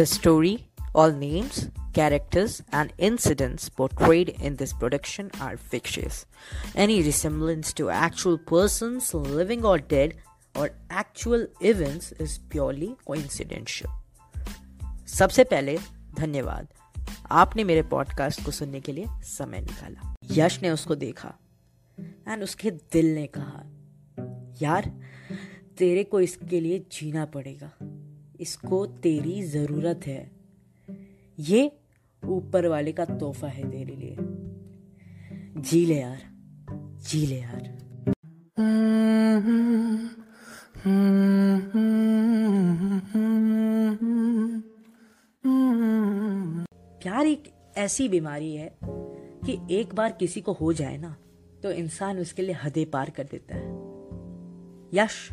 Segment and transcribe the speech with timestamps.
[0.00, 6.24] The story, all names, characters, and incidents portrayed in this production are fictitious.
[6.74, 10.14] Any resemblance to actual persons, living or dead,
[10.56, 13.90] or actual events is purely coincidental.
[15.06, 15.78] सबसे पहले
[16.16, 16.68] धन्यवाद
[17.30, 21.34] आपने मेरे podcast को सुनने के लिए समय निकाला यश ने उसको देखा
[22.28, 23.62] एंड उसके दिल ने कहा
[24.62, 24.92] यार
[25.78, 27.72] तेरे को इसके लिए जीना पड़ेगा
[28.40, 30.30] इसको तेरी ज़रूरत है।
[31.38, 31.70] ये
[32.22, 34.16] ऊपर वाले का तोहफा है तेरे लिए।
[35.60, 36.22] जी ले यार,
[37.00, 37.68] जी ले यार।
[47.02, 51.16] प्यार एक ऐसी बीमारी है कि एक बार किसी को हो जाए ना
[51.62, 53.68] तो इंसान उसके लिए हदे पार कर देता है।
[54.94, 55.28] यश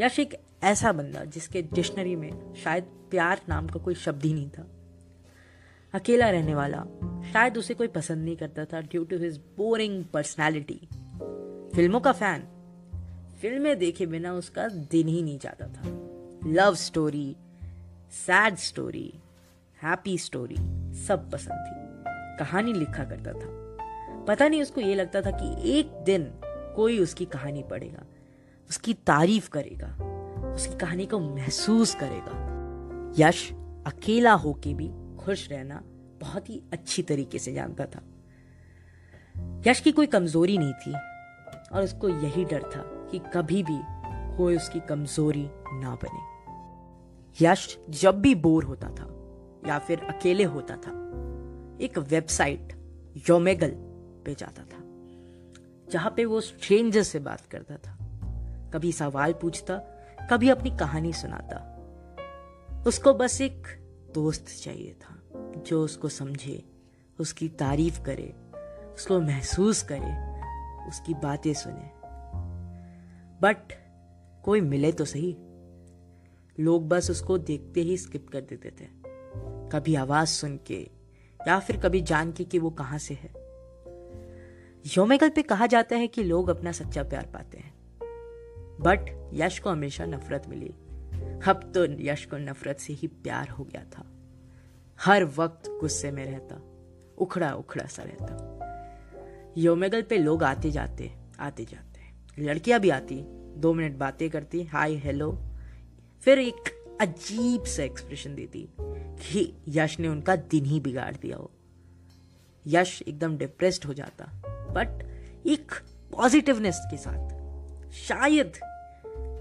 [0.00, 4.48] यश एक ऐसा बंदा जिसके डिक्शनरी में शायद प्यार नाम का कोई शब्द ही नहीं
[4.48, 4.66] था।
[5.94, 6.84] अकेला रहने वाला,
[7.32, 10.80] शायद उसे कोई पसंद नहीं करता था due to his boring personality
[11.74, 12.46] फ़िल्मों का फ़ैन
[13.40, 15.82] फ़िल्में देखे बिना उसका दिन ही नहीं जाता था।
[16.46, 17.36] Love story
[18.10, 19.12] sad story
[19.82, 20.56] happy story
[20.96, 25.90] सब पसंद थी। कहानी लिखा करता था। पता नहीं उसको ये लगता था कि एक
[26.04, 26.30] दिन
[26.76, 28.02] कोई उसकी कहानी पढ़ेगा,
[28.70, 29.96] उसकी तारीफ़ करेगा।
[30.60, 32.32] उसकी कहानी को महसूस करेगा।
[33.18, 33.52] यश
[33.86, 35.82] अकेला होके भी खुश रहना
[36.20, 38.02] बहुत ही अच्छी तरीके से जानता था।
[39.66, 40.92] यश की कोई कमज़ोरी नहीं थी
[41.72, 43.78] और उसको यही डर था कि कभी भी
[44.36, 49.06] कोई उसकी कमज़ोरी ना बने। यश जब भी बोर होता था
[49.66, 50.92] या फिर अकेले होता था,
[51.80, 52.72] एक वेबसाइट
[53.28, 53.70] योमेगल
[54.24, 54.82] पे जाता था,
[55.92, 57.96] जहाँ पे वो स्ट्रेंजर से बात करता था।
[58.74, 59.80] कभी सवाल पूछता
[60.30, 61.76] कभी अपनी कहानी सुनाता।
[62.86, 63.66] उसको बस एक
[64.14, 65.22] दोस्त चाहिए था,
[65.66, 66.64] जो उसको समझे,
[67.18, 68.36] उसकी तारीफ़ करे,
[68.94, 70.40] उसको महसूस करे,
[70.88, 71.90] उसकी बातें सुने।
[73.42, 73.72] बट
[74.44, 75.36] कोई मिले तो सही।
[76.60, 78.88] लोग बस उसको देखते ही स्किप कर देते थे।
[79.68, 80.90] कभी आवाज़ सुन के,
[81.48, 83.30] या फिर कभी जान के कि वो कहाँ से है।
[84.96, 87.79] योमेगल पे कहा जाता है कि लोग अपना सच्चा प्यार पाते हैं।
[88.80, 90.68] बट यश को हमेशा नफरत मिली।
[91.48, 94.04] अब तो यश को नफरत से ही प्यार हो गया था।
[94.98, 96.56] हर वक्त गुस्से में रहता,
[97.18, 101.10] उखड़ा उखड़ा सा रहता। योमेगल पे लोग आते जाते
[101.40, 103.20] आते जाते। लड़कियाँ भी आती,
[103.56, 105.32] दो मिनट बातें करती हाय हेलो
[106.22, 111.50] फिर एक अजीब सा एक्सप्रेशन देती कि यश ने उनका दिन ही बिगाड़ दिया हो।
[112.66, 114.24] यश एकदम डिप्रेस्ड हो जाता
[114.70, 115.02] बट
[115.46, 115.72] एक
[116.12, 117.38] पॉजिटिवनेस के साथ,
[117.92, 118.52] शायद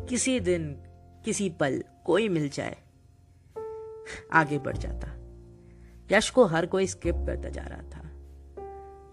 [0.09, 0.71] किसी दिन
[1.25, 2.77] किसी पल कोई मिल जाए,
[4.33, 5.07] आगे बढ़ जाता।
[6.11, 8.05] यश को हर कोई स्किप करता जा रहा था।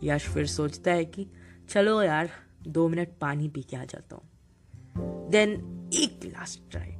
[0.03, 1.27] यश फिर सोचता है कि
[1.69, 2.31] चलो यार,
[2.69, 5.53] दो मिनट पानी पी के आ जाता हूँ। देन
[5.95, 6.95] एक लास्ट ट्राई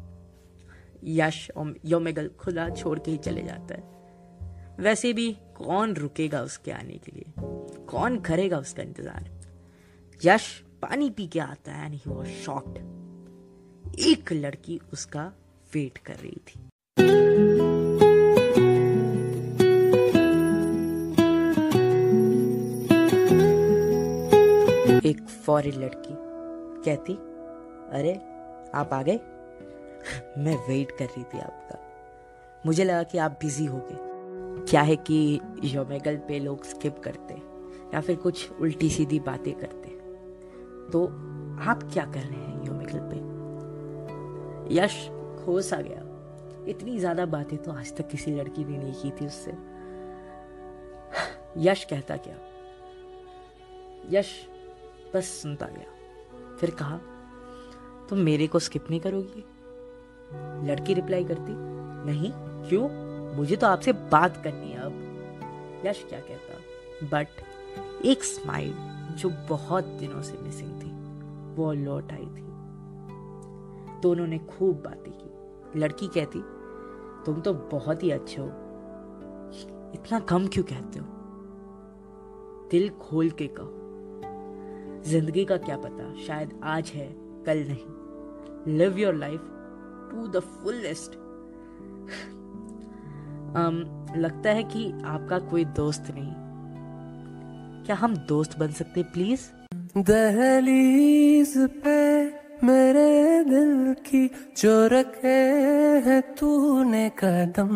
[1.05, 1.51] यश
[1.85, 7.13] योमेगल खुला छोड़ के ही चले जाता है। वैसे भी कौन रुकेगा उसके आने के
[7.13, 7.33] लिए?
[7.87, 9.31] कौन करेगा उसका इंतज़ार?
[10.25, 10.51] यश
[10.83, 12.79] पानी पी के आता है एंड ही वाज शॉक्ड
[13.99, 15.33] एक लड़की उसका
[15.75, 16.61] वेट कर रही थी।
[25.09, 26.15] एक फॉरेन लड़की
[26.85, 27.13] कहती,
[27.99, 28.15] अरे,
[28.75, 29.17] आप आ गए?
[30.39, 31.79] मैं वेट कर रही थी आपका।
[32.67, 34.07] मुझे लगा कि आप बिज़ी हो गए।
[34.71, 37.35] क्या है कि योमेगल पे लोग स्किप करते
[37.95, 39.89] या फिर कुछ उल्टी सीधी बातें करते
[40.91, 41.07] तो
[41.71, 43.36] आप क्या कर रहे हैं योमेगल पे?
[44.71, 44.95] यश
[45.45, 46.03] खोस आ गया।
[46.69, 49.51] इतनी ज़्यादा बातें तो आज तक किसी लड़की ने नहीं की थी उससे।
[51.59, 52.37] यश कहता क्या?
[54.11, 54.49] यश
[55.15, 56.97] बस सुनता गया। फिर कहा,
[58.09, 59.45] तुम मेरे को स्किप नहीं करोगी?
[60.69, 61.53] लड़की रिप्लाई करती,
[62.07, 62.31] नहीं,
[62.69, 62.89] क्यों?
[63.37, 66.59] मुझे तो आपसे बात करनी है अब। यश क्या कहता?
[67.07, 68.75] बट एक स्माइल
[69.17, 70.91] जो बहुत दिनों से मिसिंग थी,
[71.57, 72.45] वो लौट आई थी।
[74.03, 76.41] दोनों ने खूब बातें की। लड़की कहती,
[77.27, 78.47] तुम तो बहुत ही अच्छे हो।
[79.95, 81.07] इतना कम क्यों कहते हो?
[82.71, 83.73] दिल खोल के कहो,
[85.03, 87.09] ज़िंदगी का क्या पता, शायद आज है,
[87.47, 89.41] कल नहीं। Live your life
[90.11, 91.15] to the fullest
[94.17, 96.33] लगता है कि आपका कोई दोस्त नहीं।
[97.85, 99.49] क्या हम दोस्त बन सकते प्लीज़
[99.99, 101.55] दहलीज
[101.85, 102.27] पे
[102.67, 104.27] मेरे दिल की
[104.59, 105.41] जो रखे
[106.07, 107.75] है तूने कदम,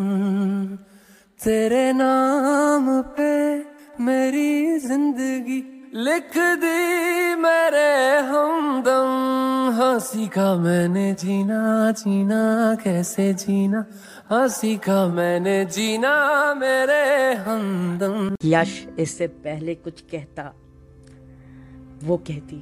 [1.41, 3.33] तेरे नाम पे
[4.03, 5.63] मेरी ज़िंदगी
[5.97, 9.09] लिख दी मेरे हमदम।
[9.77, 11.61] हाँ सीखा मैंने जीना
[11.93, 12.43] जीना
[12.85, 13.85] कैसे जीना?
[14.31, 16.13] हाँ सीखा मैंने जीना
[16.55, 20.53] मेरे हमदम। यश इससे पहले कुछ कहता,
[22.05, 22.61] वो कहती,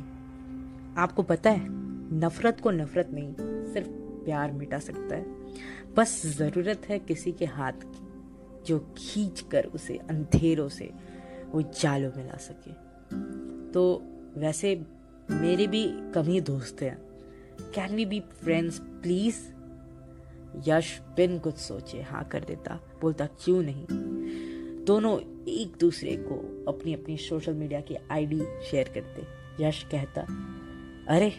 [0.98, 1.66] आपको पता है
[2.12, 3.34] नफरत को नफरत नहीं,
[3.72, 3.88] सिर्फ़
[4.24, 5.26] प्यार मिटा सकता है।
[5.96, 8.08] बस ज़रूरत है किसी के हाथ की,
[8.66, 10.90] जो खींच कर उसे अंधेरों से
[11.50, 12.70] वो जालों में ला सके।
[13.72, 14.02] तो
[14.36, 14.86] वैसे
[15.30, 16.98] मेरे भी कम दोस्त हैं।
[17.74, 19.36] Can we be friends please
[20.68, 23.86] Yash बिन कुछ सोचे हाँ कर देता, बोलता, क्यों नहीं?
[24.84, 28.40] दोनों एक दूसरे को अपनी अपनी सोशल मीडिया की आईडी
[28.70, 29.22] शेयर करते।
[29.64, 30.20] यश कहता,
[31.08, 31.32] अरे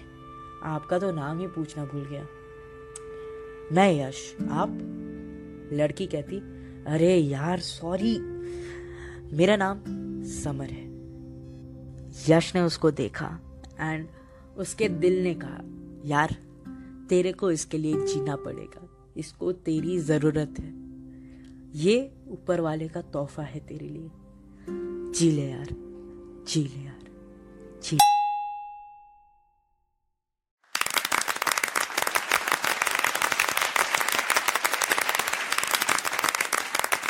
[0.64, 2.28] आपका तो नाम ही पूछना भूल गया।
[3.72, 4.70] मैं यश, आप?
[5.74, 6.38] लड़की कहती,
[6.88, 8.20] अरे यार सॉरी
[9.38, 9.80] मेरा नाम
[10.24, 10.90] समर है।
[12.30, 13.40] यश ने उसको देखा
[13.80, 14.08] एंड
[14.58, 15.60] उसके दिल ने कहा,
[16.06, 16.36] यार,
[17.10, 20.74] तेरे को इसके लिए जीना पड़ेगा। इसको तेरी ज़रूरत है।
[21.76, 24.10] ये ऊपर वाले का तोहफा है तेरे लिए।
[25.12, 25.68] जी ले यार,
[26.48, 27.08] जी ले यार,
[27.84, 27.98] जी